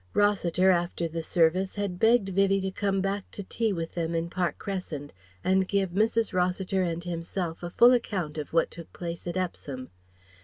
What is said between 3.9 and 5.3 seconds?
them in Park Crescent